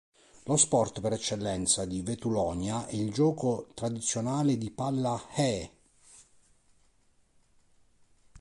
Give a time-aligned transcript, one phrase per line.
[0.45, 5.71] Lo sport per eccellenza di Vetulonia è il gioco tradizionale di Palla eh!.